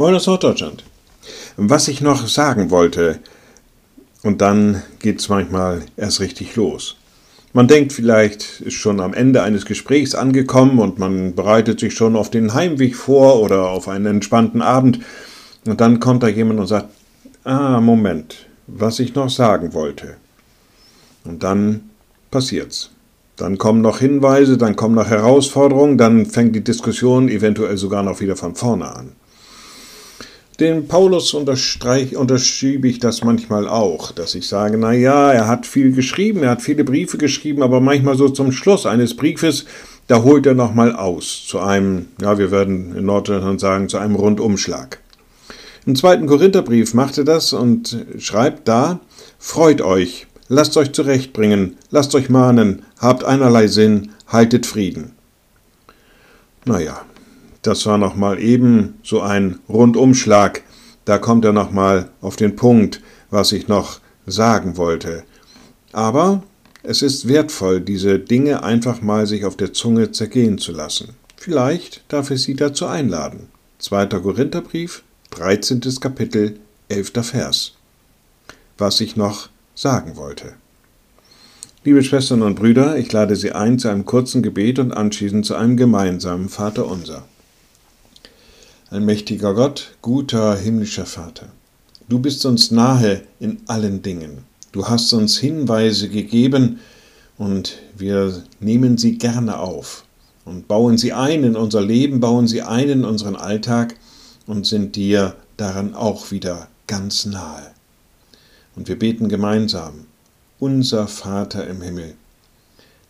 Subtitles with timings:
[0.00, 0.82] Moin aus Norddeutschland.
[1.58, 3.18] Was ich noch sagen wollte,
[4.22, 6.96] und dann geht es manchmal erst richtig los.
[7.52, 12.16] Man denkt vielleicht, ist schon am Ende eines Gesprächs angekommen und man bereitet sich schon
[12.16, 15.00] auf den Heimweg vor oder auf einen entspannten Abend.
[15.66, 16.88] Und dann kommt da jemand und sagt,
[17.44, 20.16] ah, Moment, was ich noch sagen wollte.
[21.24, 21.90] Und dann
[22.30, 22.88] passiert's.
[23.36, 28.20] Dann kommen noch Hinweise, dann kommen noch Herausforderungen, dann fängt die Diskussion eventuell sogar noch
[28.20, 29.12] wieder von vorne an.
[30.60, 35.92] Den Paulus unterschiebe ich das manchmal auch, dass ich sage, na ja, er hat viel
[35.92, 39.64] geschrieben, er hat viele Briefe geschrieben, aber manchmal so zum Schluss eines Briefes,
[40.06, 44.16] da holt er nochmal aus zu einem, ja, wir werden in Norddeutschland sagen, zu einem
[44.16, 45.00] Rundumschlag.
[45.86, 49.00] Im zweiten Korintherbrief macht er das und schreibt da,
[49.38, 55.12] freut euch, lasst euch zurechtbringen, lasst euch mahnen, habt einerlei Sinn, haltet Frieden.
[56.66, 57.00] Naja,
[57.62, 60.62] das war nochmal eben so ein Rundumschlag.
[61.04, 65.24] Da kommt er nochmal auf den Punkt, was ich noch sagen wollte.
[65.92, 66.42] Aber
[66.82, 71.10] es ist wertvoll, diese Dinge einfach mal sich auf der Zunge zergehen zu lassen.
[71.36, 73.48] Vielleicht darf ich Sie dazu einladen.
[73.78, 74.06] 2.
[74.06, 75.80] Korintherbrief, 13.
[76.00, 77.12] Kapitel, 11.
[77.22, 77.72] Vers.
[78.78, 80.54] Was ich noch sagen wollte.
[81.82, 85.54] Liebe Schwestern und Brüder, ich lade Sie ein zu einem kurzen Gebet und anschließend zu
[85.54, 87.24] einem gemeinsamen Vaterunser.
[88.92, 91.46] Allmächtiger Gott, guter himmlischer Vater,
[92.08, 94.38] du bist uns nahe in allen Dingen.
[94.72, 96.80] Du hast uns Hinweise gegeben
[97.38, 100.02] und wir nehmen sie gerne auf
[100.44, 103.94] und bauen sie ein in unser Leben, bauen sie ein in unseren Alltag
[104.48, 107.70] und sind dir daran auch wieder ganz nahe.
[108.74, 110.06] Und wir beten gemeinsam,
[110.58, 112.14] unser Vater im Himmel,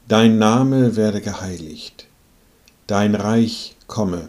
[0.08, 2.06] dein Name werde geheiligt,
[2.86, 4.28] dein Reich komme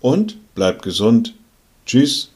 [0.00, 1.34] und Bleibt gesund.
[1.84, 2.30] Tschüss.